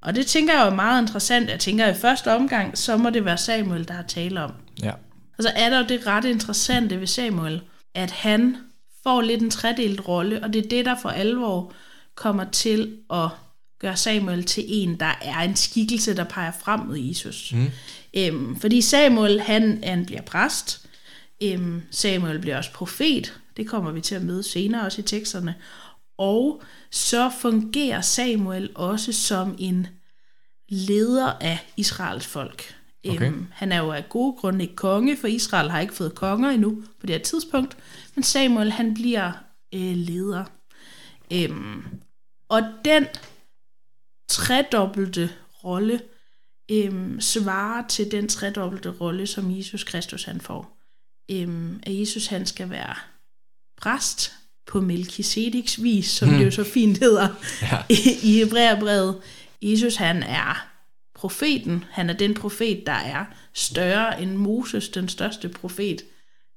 Og 0.01 0.15
det 0.15 0.27
tænker 0.27 0.53
jeg 0.53 0.61
jo 0.61 0.71
er 0.71 0.75
meget 0.75 1.01
interessant. 1.01 1.49
Jeg 1.49 1.59
tænker, 1.59 1.85
at 1.85 1.97
i 1.97 1.99
første 1.99 2.35
omgang, 2.35 2.77
så 2.77 2.97
må 2.97 3.09
det 3.09 3.25
være 3.25 3.37
Samuel, 3.37 3.87
der 3.87 3.93
har 3.93 4.03
tale 4.03 4.43
om. 4.43 4.51
Ja. 4.83 4.91
Og 5.37 5.43
så 5.43 5.51
er 5.55 5.69
der 5.69 5.77
jo 5.77 5.85
det 5.89 6.07
ret 6.07 6.25
interessante 6.25 6.99
ved 6.99 7.07
Samuel, 7.07 7.61
at 7.95 8.11
han 8.11 8.57
får 9.03 9.21
lidt 9.21 9.41
en 9.41 9.51
tredelt 9.51 10.07
rolle, 10.07 10.43
og 10.43 10.53
det 10.53 10.65
er 10.65 10.69
det, 10.69 10.85
der 10.85 10.95
for 11.01 11.09
alvor 11.09 11.73
kommer 12.15 12.43
til 12.43 12.97
at 13.13 13.29
gøre 13.79 13.97
Samuel 13.97 14.43
til 14.43 14.63
en, 14.67 14.99
der 14.99 15.19
er 15.21 15.39
en 15.39 15.55
skikkelse, 15.55 16.15
der 16.15 16.23
peger 16.23 16.51
frem 16.63 16.79
mod 16.79 16.97
Jesus. 16.97 17.53
Mm. 17.53 17.69
Øhm, 18.13 18.59
fordi 18.59 18.81
Samuel, 18.81 19.41
han, 19.41 19.83
han 19.83 20.05
bliver 20.05 20.21
præst. 20.21 20.87
Øhm, 21.43 21.81
Samuel 21.91 22.39
bliver 22.39 22.57
også 22.57 22.71
profet. 22.73 23.33
Det 23.57 23.67
kommer 23.67 23.91
vi 23.91 24.01
til 24.01 24.15
at 24.15 24.23
møde 24.23 24.43
senere 24.43 24.85
også 24.85 25.01
i 25.01 25.03
teksterne. 25.03 25.55
Og 26.21 26.61
så 26.91 27.31
fungerer 27.39 28.01
Samuel 28.01 28.71
også 28.75 29.13
som 29.13 29.55
en 29.59 29.87
leder 30.69 31.33
af 31.41 31.71
Israels 31.77 32.27
folk. 32.27 32.75
Okay. 33.09 33.27
Øhm, 33.27 33.47
han 33.51 33.71
er 33.71 33.77
jo 33.77 33.91
af 33.91 34.09
gode 34.09 34.37
grunde 34.37 34.63
ikke 34.63 34.75
konge, 34.75 35.17
for 35.17 35.27
Israel 35.27 35.69
har 35.69 35.79
ikke 35.79 35.93
fået 35.93 36.15
konger 36.15 36.49
endnu 36.49 36.83
på 36.99 37.05
det 37.05 37.15
her 37.15 37.23
tidspunkt. 37.23 37.77
Men 38.15 38.23
Samuel, 38.23 38.71
han 38.71 38.93
bliver 38.93 39.31
øh, 39.73 39.95
leder. 39.95 40.45
Øhm, 41.33 41.85
og 42.49 42.61
den 42.85 43.05
tredobbelte 44.29 45.29
rolle 45.63 46.01
øhm, 46.71 47.21
svarer 47.21 47.87
til 47.87 48.11
den 48.11 48.27
tredobbelte 48.27 48.89
rolle, 48.89 49.27
som 49.27 49.57
Jesus 49.57 49.83
Kristus 49.83 50.23
han 50.23 50.41
får. 50.41 50.77
Øhm, 51.31 51.79
at 51.83 51.99
Jesus 51.99 52.27
han 52.27 52.45
skal 52.45 52.69
være 52.69 52.95
præst 53.77 54.40
på 54.67 54.81
Melchizedeks 54.81 55.83
vis, 55.83 56.05
som 56.09 56.29
Hmm. 56.29 56.37
det 56.37 56.45
jo 56.45 56.51
så 56.51 56.63
fint 56.63 56.97
hedder 56.97 57.27
Ja. 57.71 57.77
i, 57.89 57.95
i 58.23 58.37
Hebræerbrevet. 58.37 59.17
Jesus 59.61 59.95
han 59.95 60.23
er 60.23 60.67
profeten. 61.15 61.83
Han 61.91 62.09
er 62.09 62.13
den 62.13 62.33
profet, 62.33 62.83
der 62.85 62.91
er 62.93 63.25
større 63.53 64.21
end 64.21 64.31
Moses, 64.35 64.89
den 64.89 65.09
største 65.09 65.49
profet, 65.49 66.01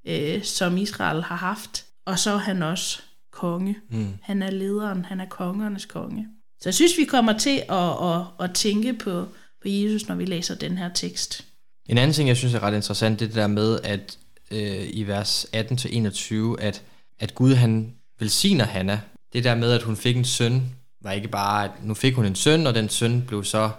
øh, 0.07 0.43
som 0.43 0.77
Israel 0.77 1.23
har 1.23 1.35
haft. 1.35 1.85
Og 2.05 2.19
så 2.19 2.31
er 2.31 2.37
han 2.37 2.63
også 2.63 2.99
konge. 3.31 3.77
Mm. 3.91 4.07
Han 4.21 4.41
er 4.43 4.51
lederen, 4.51 5.05
han 5.05 5.19
er 5.19 5.25
kongernes 5.25 5.85
konge. 5.85 6.27
Så 6.61 6.69
jeg 6.69 6.73
synes, 6.73 6.97
vi 6.97 7.03
kommer 7.05 7.37
til 7.37 7.61
at, 7.69 8.09
at, 8.15 8.21
at 8.39 8.53
tænke 8.55 8.93
på, 8.93 9.21
på 9.61 9.67
Jesus, 9.67 10.07
når 10.07 10.15
vi 10.15 10.25
læser 10.25 10.55
den 10.55 10.77
her 10.77 10.89
tekst. 10.93 11.45
En 11.89 11.97
anden 11.97 12.13
ting, 12.13 12.27
jeg 12.29 12.37
synes 12.37 12.53
er 12.53 12.63
ret 12.63 12.75
interessant, 12.75 13.19
det 13.19 13.25
er 13.25 13.29
det 13.29 13.35
der 13.35 13.47
med, 13.47 13.79
at 13.83 14.17
øh, 14.51 14.89
i 14.89 15.03
vers 15.03 15.45
18-21, 15.55 16.35
at, 16.59 16.81
at 17.19 17.35
Gud 17.35 17.53
han 17.53 17.94
velsigner 18.19 18.65
Hanna. 18.65 19.01
Det 19.33 19.43
der 19.43 19.55
med, 19.55 19.71
at 19.71 19.81
hun 19.81 19.95
fik 19.97 20.17
en 20.17 20.25
søn, 20.25 20.75
var 21.01 21.11
ikke 21.11 21.27
bare, 21.27 21.65
at 21.65 21.71
nu 21.83 21.93
fik 21.93 22.13
hun 22.13 22.25
en 22.25 22.35
søn, 22.35 22.67
og 22.67 22.75
den 22.75 22.89
søn 22.89 23.23
blev 23.27 23.43
så, 23.43 23.69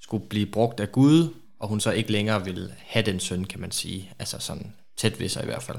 skulle 0.00 0.28
blive 0.28 0.46
brugt 0.46 0.80
af 0.80 0.92
Gud, 0.92 1.34
og 1.60 1.68
hun 1.68 1.80
så 1.80 1.90
ikke 1.90 2.12
længere 2.12 2.44
ville 2.44 2.74
have 2.78 3.06
den 3.06 3.20
søn, 3.20 3.44
kan 3.44 3.60
man 3.60 3.70
sige. 3.70 4.10
Altså 4.18 4.38
sådan 4.38 4.72
tæt 4.96 5.20
ved 5.20 5.28
sig 5.28 5.42
i 5.42 5.46
hvert 5.46 5.62
fald. 5.62 5.78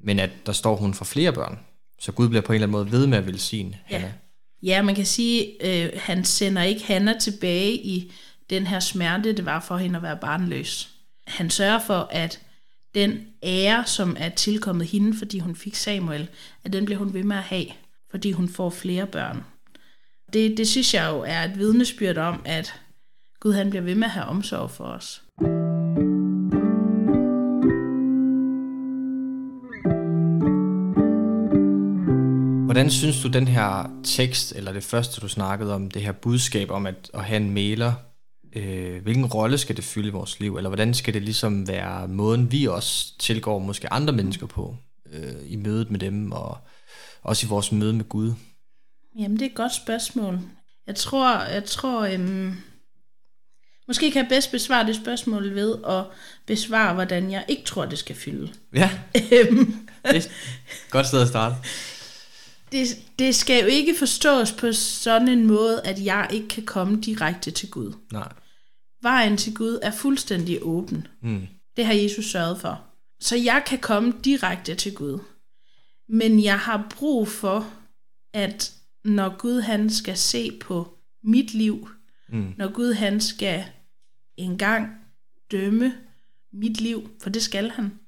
Men 0.00 0.18
at 0.18 0.30
der 0.46 0.52
står 0.52 0.76
hun 0.76 0.94
for 0.94 1.04
flere 1.04 1.32
børn. 1.32 1.58
Så 2.00 2.12
Gud 2.12 2.28
bliver 2.28 2.42
på 2.42 2.52
en 2.52 2.54
eller 2.54 2.66
anden 2.66 2.72
måde 2.72 2.92
ved 2.92 3.06
med 3.06 3.18
at 3.18 3.26
velsigne 3.26 3.78
Ja. 3.90 3.98
Hanna. 3.98 4.12
Ja, 4.62 4.82
man 4.82 4.94
kan 4.94 5.06
sige, 5.06 5.66
øh, 5.66 5.92
han 5.96 6.24
sender 6.24 6.62
ikke 6.62 6.84
Hanna 6.84 7.18
tilbage 7.18 7.74
i 7.74 8.12
den 8.50 8.66
her 8.66 8.80
smerte, 8.80 9.32
det 9.32 9.44
var 9.44 9.60
for 9.60 9.76
hende 9.76 9.96
at 9.96 10.02
være 10.02 10.18
barnløs. 10.20 10.90
Han 11.26 11.50
sørger 11.50 11.78
for, 11.86 12.08
at 12.10 12.40
den 12.94 13.26
ære, 13.42 13.86
som 13.86 14.16
er 14.18 14.28
tilkommet 14.28 14.86
hende, 14.86 15.18
fordi 15.18 15.38
hun 15.38 15.56
fik 15.56 15.74
Samuel, 15.74 16.28
at 16.64 16.72
den 16.72 16.84
bliver 16.84 16.98
hun 16.98 17.14
ved 17.14 17.22
med 17.22 17.36
at 17.36 17.42
have, 17.42 17.66
fordi 18.10 18.32
hun 18.32 18.48
får 18.48 18.70
flere 18.70 19.06
børn. 19.06 19.44
Det, 20.32 20.56
det 20.56 20.68
synes 20.68 20.94
jeg 20.94 21.10
jo 21.10 21.24
er 21.26 21.44
et 21.44 21.58
vidnesbyrd 21.58 22.18
om, 22.18 22.42
at 22.44 22.74
Gud 23.40 23.52
han 23.52 23.70
bliver 23.70 23.82
ved 23.82 23.94
med 23.94 24.04
at 24.04 24.10
have 24.10 24.26
omsorg 24.26 24.70
for 24.70 24.84
os. 24.84 25.22
Hvordan 32.64 32.90
synes 32.90 33.22
du, 33.22 33.28
den 33.28 33.48
her 33.48 33.90
tekst, 34.04 34.52
eller 34.56 34.72
det 34.72 34.82
første, 34.82 35.20
du 35.20 35.28
snakkede 35.28 35.74
om, 35.74 35.90
det 35.90 36.02
her 36.02 36.12
budskab 36.12 36.70
om 36.70 36.86
at, 36.86 37.10
at 37.14 37.24
have 37.24 37.36
en 37.36 37.50
maler, 37.50 37.92
øh, 38.52 39.02
hvilken 39.02 39.26
rolle 39.26 39.58
skal 39.58 39.76
det 39.76 39.84
fylde 39.84 40.08
i 40.08 40.12
vores 40.12 40.40
liv, 40.40 40.56
eller 40.56 40.70
hvordan 40.70 40.94
skal 40.94 41.14
det 41.14 41.22
ligesom 41.22 41.68
være 41.68 42.08
måden, 42.08 42.52
vi 42.52 42.66
også 42.66 43.18
tilgår 43.18 43.58
måske 43.58 43.92
andre 43.92 44.12
mennesker 44.12 44.46
på, 44.46 44.76
øh, 45.12 45.34
i 45.46 45.56
mødet 45.56 45.90
med 45.90 45.98
dem, 46.00 46.32
og 46.32 46.58
også 47.22 47.46
i 47.46 47.48
vores 47.48 47.72
møde 47.72 47.92
med 47.92 48.04
Gud? 48.08 48.32
Jamen, 49.18 49.36
det 49.36 49.42
er 49.42 49.50
et 49.50 49.56
godt 49.56 49.74
spørgsmål. 49.74 50.40
Jeg 50.86 50.94
tror, 50.94 51.42
jeg 51.42 51.64
tror, 51.64 52.00
øhm, 52.04 52.54
måske 53.88 54.10
kan 54.10 54.22
jeg 54.22 54.28
bedst 54.28 54.50
besvare 54.50 54.86
det 54.86 54.96
spørgsmål 54.96 55.54
ved 55.54 55.76
at 55.88 56.04
besvare, 56.46 56.94
hvordan 56.94 57.30
jeg 57.30 57.44
ikke 57.48 57.64
tror, 57.64 57.84
det 57.84 57.98
skal 57.98 58.16
fylde. 58.16 58.52
Ja, 58.74 58.90
Øhm, 59.32 59.88
det 60.04 60.14
er 60.14 60.16
et 60.16 60.30
godt 60.90 61.06
sted 61.06 61.22
at 61.22 61.28
starte. 61.28 61.56
Det, 62.72 62.86
det 63.18 63.34
skal 63.34 63.60
jo 63.62 63.66
ikke 63.66 63.94
forstås 63.98 64.52
på 64.52 64.72
sådan 64.72 65.28
en 65.28 65.46
måde, 65.46 65.82
at 65.84 66.04
jeg 66.04 66.28
ikke 66.32 66.48
kan 66.48 66.64
komme 66.66 67.00
direkte 67.00 67.50
til 67.50 67.70
Gud. 67.70 67.92
Nej. 68.12 68.32
Vejen 69.02 69.36
til 69.36 69.54
Gud 69.54 69.78
er 69.82 69.90
fuldstændig 69.90 70.58
åben. 70.62 71.06
Mm. 71.22 71.46
Det 71.76 71.86
har 71.86 71.92
Jesus 71.94 72.24
sørget 72.30 72.60
for. 72.60 72.84
Så 73.20 73.36
jeg 73.36 73.62
kan 73.66 73.78
komme 73.78 74.14
direkte 74.24 74.74
til 74.74 74.94
Gud. 74.94 75.18
Men 76.08 76.44
jeg 76.44 76.58
har 76.58 76.86
brug 76.98 77.28
for, 77.28 77.70
at 78.32 78.72
når 79.04 79.36
Gud 79.38 79.60
han 79.60 79.90
skal 79.90 80.16
se 80.16 80.58
på 80.60 80.98
mit 81.24 81.54
liv, 81.54 81.88
Mm. 82.32 82.54
når 82.56 82.72
Gud 82.72 82.92
han 82.92 83.20
skal 83.20 83.64
engang 84.36 84.88
dømme 85.50 85.94
mit 86.52 86.80
liv, 86.80 87.10
for 87.22 87.30
det 87.30 87.42
skal 87.42 87.70
han, 87.70 87.98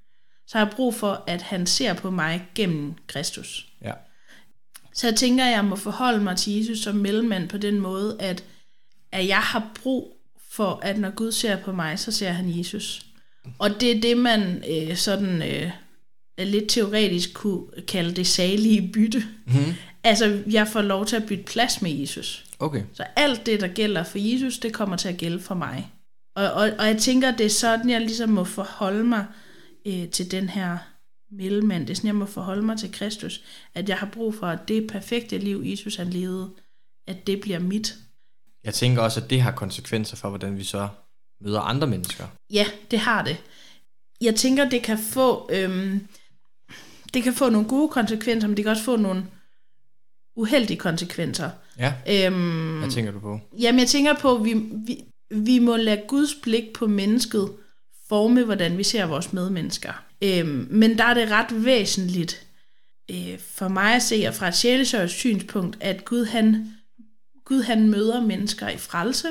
så 0.46 0.58
har 0.58 0.66
jeg 0.66 0.74
brug 0.76 0.94
for, 0.94 1.24
at 1.26 1.42
han 1.42 1.66
ser 1.66 1.94
på 1.94 2.10
mig 2.10 2.48
gennem 2.54 2.94
Kristus. 3.06 3.68
Ja. 3.80 3.92
Så 4.92 5.06
jeg 5.06 5.16
tænker, 5.16 5.44
at 5.44 5.50
jeg 5.50 5.64
må 5.64 5.76
forholde 5.76 6.20
mig 6.20 6.36
til 6.36 6.56
Jesus 6.56 6.78
som 6.78 6.96
mellemmand 6.96 7.48
på 7.48 7.58
den 7.58 7.80
måde, 7.80 8.16
at, 8.20 8.44
at 9.12 9.28
jeg 9.28 9.40
har 9.40 9.70
brug 9.82 10.16
for, 10.50 10.80
at 10.82 10.98
når 10.98 11.10
Gud 11.10 11.32
ser 11.32 11.56
på 11.56 11.72
mig, 11.72 11.98
så 11.98 12.12
ser 12.12 12.30
han 12.30 12.58
Jesus. 12.58 13.06
Og 13.58 13.80
det 13.80 13.96
er 13.96 14.00
det, 14.00 14.16
man 14.16 14.64
øh, 14.70 14.96
sådan 14.96 15.42
øh, 15.42 15.70
lidt 16.38 16.68
teoretisk 16.68 17.34
kunne 17.34 17.66
kalde 17.88 18.14
det 18.14 18.26
salige 18.26 18.90
bytte. 18.92 19.24
Mm. 19.46 19.74
Altså, 20.04 20.42
jeg 20.50 20.68
får 20.68 20.82
lov 20.82 21.06
til 21.06 21.16
at 21.16 21.26
bytte 21.26 21.44
plads 21.44 21.82
med 21.82 21.90
Jesus. 21.90 22.44
Okay. 22.58 22.82
Så 22.92 23.04
alt 23.16 23.46
det, 23.46 23.60
der 23.60 23.68
gælder 23.68 24.04
for 24.04 24.18
Jesus, 24.18 24.58
det 24.58 24.72
kommer 24.72 24.96
til 24.96 25.08
at 25.08 25.16
gælde 25.16 25.40
for 25.40 25.54
mig. 25.54 25.92
Og, 26.36 26.52
og, 26.52 26.70
og 26.78 26.86
jeg 26.86 26.98
tænker, 26.98 27.30
det 27.30 27.46
er 27.46 27.50
sådan, 27.50 27.90
jeg 27.90 28.00
ligesom 28.00 28.28
må 28.28 28.44
forholde 28.44 29.04
mig 29.04 29.24
øh, 29.86 30.08
til 30.08 30.30
den 30.30 30.48
her 30.48 30.78
mellemmand. 31.32 31.86
Det 31.86 31.90
er 31.90 31.94
sådan, 31.94 32.08
jeg 32.08 32.14
må 32.14 32.26
forholde 32.26 32.62
mig 32.62 32.78
til 32.78 32.92
Kristus. 32.92 33.40
At 33.74 33.88
jeg 33.88 33.96
har 33.96 34.06
brug 34.12 34.34
for, 34.34 34.46
at 34.46 34.68
det 34.68 34.86
perfekte 34.86 35.38
liv, 35.38 35.62
Jesus 35.64 35.96
han 35.96 36.10
levede, 36.10 36.50
at 37.06 37.26
det 37.26 37.40
bliver 37.40 37.58
mit. 37.58 37.94
Jeg 38.64 38.74
tænker 38.74 39.02
også, 39.02 39.20
at 39.20 39.30
det 39.30 39.42
har 39.42 39.50
konsekvenser 39.52 40.16
for, 40.16 40.28
hvordan 40.28 40.58
vi 40.58 40.64
så 40.64 40.88
møder 41.40 41.60
andre 41.60 41.86
mennesker. 41.86 42.24
Ja, 42.52 42.66
det 42.90 42.98
har 42.98 43.24
det. 43.24 43.36
Jeg 44.20 44.34
tænker, 44.34 44.68
det 44.68 44.82
kan 44.82 44.98
få, 44.98 45.50
øhm, 45.52 46.06
det 47.14 47.22
kan 47.22 47.34
få 47.34 47.50
nogle 47.50 47.68
gode 47.68 47.88
konsekvenser, 47.88 48.48
men 48.48 48.56
det 48.56 48.64
kan 48.64 48.70
også 48.70 48.84
få 48.84 48.96
nogle 48.96 49.26
uheldige 50.36 50.78
konsekvenser. 50.78 51.50
Ja, 51.78 51.94
Øhm, 52.08 52.78
hvad 52.78 52.90
tænker 52.90 53.12
du 53.12 53.20
på? 53.20 53.40
Jamen, 53.58 53.78
jeg 53.78 53.88
tænker 53.88 54.14
på, 54.14 54.36
at 54.36 54.44
vi, 54.44 54.52
vi, 54.86 55.04
vi 55.30 55.58
må 55.58 55.76
lade 55.76 56.02
Guds 56.08 56.34
blik 56.42 56.72
på 56.74 56.86
mennesket 56.86 57.52
forme, 58.08 58.44
hvordan 58.44 58.78
vi 58.78 58.82
ser 58.82 59.06
vores 59.06 59.32
medmennesker. 59.32 60.04
Øhm, 60.24 60.66
men 60.70 60.98
der 60.98 61.04
er 61.04 61.14
det 61.14 61.30
ret 61.30 61.64
væsentligt 61.64 62.46
øh, 63.10 63.38
for 63.38 63.68
mig 63.68 63.94
at 63.94 64.02
se, 64.02 64.24
og 64.28 64.34
fra 64.34 64.48
et 64.48 64.56
sjælesørgs 64.56 65.12
synspunkt, 65.12 65.76
at 65.80 66.04
Gud 66.04 66.24
han, 66.24 66.72
Gud 67.44 67.62
han 67.62 67.90
møder 67.90 68.20
mennesker 68.20 68.68
i 68.68 68.76
frelse, 68.76 69.28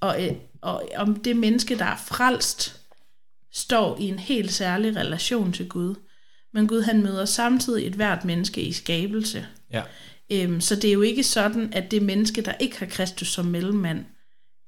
og, 0.00 0.24
øh, 0.24 0.32
og 0.62 0.88
om 0.96 1.16
det 1.16 1.36
menneske, 1.36 1.78
der 1.78 1.84
er 1.84 1.96
frelst, 1.96 2.80
står 3.52 3.98
i 4.00 4.04
en 4.04 4.18
helt 4.18 4.52
særlig 4.52 4.96
relation 4.96 5.52
til 5.52 5.68
Gud. 5.68 5.94
Men 6.52 6.68
Gud 6.68 6.82
han 6.82 7.02
møder 7.02 7.24
samtidig 7.24 7.86
et 7.86 7.92
hvert 7.92 8.24
menneske 8.24 8.62
i 8.62 8.72
skabelse. 8.72 9.46
Ja. 9.72 9.82
Øhm, 10.32 10.60
så 10.60 10.76
det 10.76 10.84
er 10.84 10.92
jo 10.92 11.02
ikke 11.02 11.24
sådan, 11.24 11.72
at 11.72 11.90
det 11.90 12.02
menneske, 12.02 12.42
der 12.42 12.52
ikke 12.60 12.78
har 12.78 12.86
Kristus 12.86 13.28
som 13.28 13.44
mellemmand, 13.44 14.04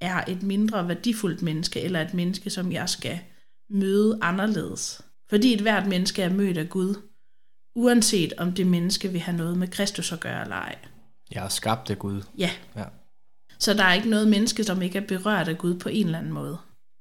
er 0.00 0.24
et 0.28 0.42
mindre 0.42 0.88
værdifuldt 0.88 1.42
menneske, 1.42 1.80
eller 1.80 2.00
et 2.00 2.14
menneske, 2.14 2.50
som 2.50 2.72
jeg 2.72 2.88
skal 2.88 3.20
møde 3.70 4.18
anderledes. 4.22 5.00
Fordi 5.30 5.54
et 5.54 5.60
hvert 5.60 5.86
menneske 5.86 6.22
er 6.22 6.28
mødt 6.28 6.58
af 6.58 6.68
Gud, 6.68 6.94
uanset 7.76 8.32
om 8.38 8.52
det 8.52 8.66
menneske 8.66 9.08
vil 9.12 9.20
have 9.20 9.36
noget 9.36 9.58
med 9.58 9.68
Kristus 9.68 10.12
at 10.12 10.20
gøre 10.20 10.42
eller 10.42 10.56
ej. 10.56 10.76
Jeg 11.32 11.44
er 11.44 11.48
skabt 11.48 11.90
af 11.90 11.98
Gud. 11.98 12.22
Ja, 12.38 12.50
Ja. 12.76 12.84
så 13.58 13.74
der 13.74 13.84
er 13.84 13.94
ikke 13.94 14.08
noget 14.10 14.28
menneske, 14.28 14.64
som 14.64 14.82
ikke 14.82 14.98
er 14.98 15.06
berørt 15.06 15.48
af 15.48 15.58
Gud 15.58 15.74
på 15.78 15.88
en 15.88 16.06
eller 16.06 16.18
anden 16.18 16.32
måde. 16.32 16.58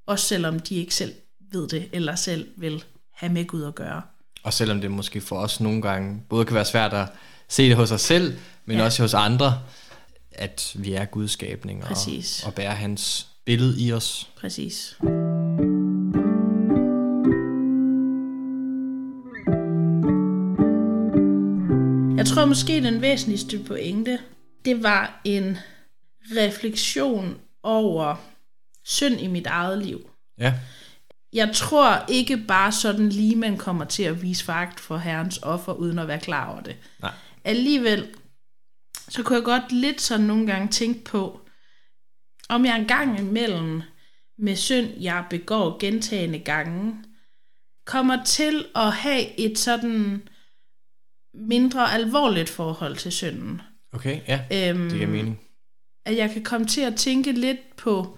Også 0.07 0.25
selvom 0.27 0.59
de 0.59 0.75
ikke 0.75 0.95
selv 0.95 1.13
ved 1.51 1.67
det, 1.67 1.89
eller 1.91 2.15
selv 2.15 2.47
vil 2.57 2.83
have 3.13 3.31
med 3.33 3.45
Gud 3.47 3.63
at 3.63 3.75
gøre. 3.75 4.01
Og 4.43 4.53
selvom 4.53 4.81
det 4.81 4.91
måske 4.91 5.21
for 5.21 5.37
os 5.37 5.59
nogle 5.59 5.81
gange 5.81 6.21
både 6.29 6.45
kan 6.45 6.55
være 6.55 6.65
svært 6.65 6.93
at 6.93 7.07
se 7.49 7.67
det 7.69 7.75
hos 7.75 7.91
os 7.91 8.01
selv, 8.01 8.37
men 8.65 8.77
Ja. 8.77 8.83
også 8.85 9.01
hos 9.03 9.13
andre, 9.13 9.61
at 10.31 10.71
vi 10.75 10.93
er 10.93 11.05
Guds 11.05 11.31
skabning 11.31 11.81
og, 11.81 11.87
Præcis. 11.87 12.43
og 12.45 12.53
bærer 12.53 12.73
hans 12.75 13.27
billede 13.45 13.81
i 13.81 13.91
os. 13.93 14.29
Præcis. 14.37 14.97
Tror 22.45 22.49
måske 22.49 22.83
den 22.83 23.01
væsentligste 23.01 23.63
pointe, 23.63 24.19
det 24.65 24.83
var 24.83 25.21
en 25.23 25.57
refleksion 26.37 27.41
over 27.63 28.15
synd 28.83 29.21
i 29.21 29.27
mit 29.27 29.47
eget 29.47 29.85
liv. 29.85 30.09
Ja, 30.37 30.53
Jeg 31.33 31.51
tror 31.53 32.05
ikke 32.09 32.37
bare 32.37 32.71
sådan 32.71 33.09
lige, 33.09 33.35
man 33.35 33.57
kommer 33.57 33.85
til 33.85 34.03
at 34.03 34.21
vise 34.21 34.43
fagt 34.43 34.79
for 34.79 34.97
herrens 34.97 35.39
offer, 35.43 35.73
uden 35.73 35.99
at 35.99 36.07
være 36.07 36.19
klar 36.19 36.51
over 36.51 36.61
det. 36.61 36.75
nej. 37.01 37.11
Alligevel, 37.43 38.15
så 39.09 39.23
kunne 39.23 39.35
jeg 39.35 39.45
godt 39.45 39.71
lidt 39.71 40.01
sådan 40.01 40.25
nogle 40.25 40.47
gange 40.47 40.67
tænke 40.67 41.03
på, 41.03 41.41
om 42.49 42.65
jeg 42.65 42.79
en 42.79 42.87
gang 42.87 43.19
imellem 43.19 43.81
med 44.37 44.55
synd, 44.55 44.87
jeg 44.99 45.25
begår 45.29 45.79
gentagende 45.79 46.39
gange, 46.39 46.95
kommer 47.85 48.23
til 48.23 48.65
at 48.75 48.93
have 48.93 49.39
et 49.39 49.59
sådan 49.59 50.27
mindre 51.35 51.91
alvorligt 51.93 52.49
forhold 52.49 52.95
til 52.95 53.11
synden. 53.11 53.61
Okay, 53.93 54.21
ja, 54.27 54.69
Øhm, 54.69 54.81
det 54.89 54.91
giver 54.91 55.07
mening. 55.07 55.39
at 56.05 56.17
jeg 56.17 56.31
kan 56.31 56.43
komme 56.43 56.67
til 56.67 56.81
at 56.81 56.95
tænke 56.95 57.31
lidt 57.31 57.75
på, 57.77 58.17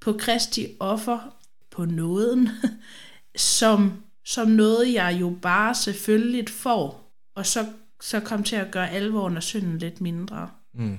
på 0.00 0.12
Kristi 0.12 0.66
offer, 0.80 1.36
på 1.70 1.84
nåden, 1.84 2.48
som, 3.36 4.02
som 4.26 4.48
noget, 4.48 4.92
jeg 4.94 5.18
jo 5.20 5.36
bare 5.42 5.74
selvfølgelig 5.74 6.48
får, 6.48 7.14
og 7.36 7.46
så, 7.46 7.66
så 8.02 8.20
kom 8.20 8.44
til 8.44 8.56
at 8.56 8.70
gøre 8.70 8.90
alvoren 8.90 9.36
af 9.36 9.42
synden 9.42 9.78
lidt 9.78 10.00
mindre. 10.00 10.50
Mm. 10.74 10.98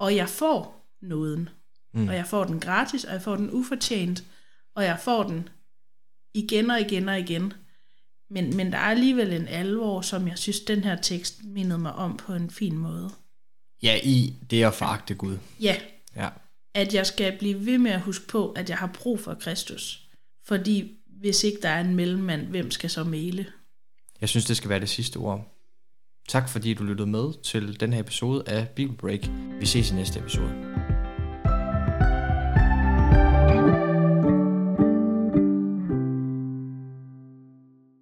Og 0.00 0.16
jeg 0.16 0.28
får 0.28 0.88
nåden, 1.02 1.48
Mm. 1.96 2.08
og 2.08 2.14
jeg 2.14 2.26
får 2.26 2.44
den 2.44 2.60
gratis, 2.60 3.04
og 3.04 3.12
jeg 3.12 3.22
får 3.22 3.36
den 3.36 3.50
ufortjent, 3.52 4.24
og 4.76 4.84
jeg 4.84 4.98
får 5.00 5.22
den 5.22 5.48
igen 6.34 6.70
og 6.70 6.80
igen 6.80 7.08
og 7.08 7.18
igen. 7.20 7.52
Men, 8.30 8.56
men 8.56 8.72
der 8.72 8.78
er 8.78 8.82
alligevel 8.90 9.32
en 9.32 9.48
alvor, 9.48 10.00
som 10.00 10.28
jeg 10.28 10.38
synes, 10.38 10.60
den 10.60 10.84
her 10.84 10.96
tekst 10.96 11.44
mindede 11.44 11.78
mig 11.78 11.92
om 11.92 12.16
på 12.16 12.32
en 12.34 12.50
fin 12.50 12.76
måde. 12.78 13.10
Ja, 13.82 13.98
i 14.02 14.34
det 14.50 14.64
at 14.64 14.74
foragte 14.74 15.14
Gud. 15.14 15.38
Ja, 15.60 15.76
Ja. 16.16 16.28
at 16.74 16.94
jeg 16.94 17.06
skal 17.06 17.38
blive 17.38 17.66
ved 17.66 17.78
med 17.78 17.90
at 17.90 18.00
huske 18.00 18.26
på, 18.26 18.50
at 18.52 18.68
jeg 18.70 18.78
har 18.78 18.86
brug 19.02 19.20
for 19.20 19.34
Kristus. 19.34 20.08
Fordi 20.46 20.90
hvis 21.20 21.44
ikke 21.44 21.58
der 21.62 21.68
er 21.68 21.80
en 21.80 21.94
mellemmand, 21.94 22.46
hvem 22.46 22.70
skal 22.70 22.90
så 22.90 23.04
male? 23.04 23.46
Jeg 24.20 24.28
synes, 24.28 24.44
det 24.44 24.56
skal 24.56 24.70
være 24.70 24.80
det 24.80 24.88
sidste 24.88 25.16
ord. 25.16 25.50
Tak 26.28 26.48
fordi 26.48 26.74
du 26.74 26.84
lyttede 26.84 27.08
med 27.10 27.42
til 27.42 27.80
den 27.80 27.92
her 27.92 28.00
episode 28.00 28.42
af 28.46 28.68
Bible 28.68 28.96
Break. 28.96 29.20
Vi 29.60 29.66
ses 29.66 29.90
i 29.90 29.94
næste 29.94 30.18
episode. 30.18 30.83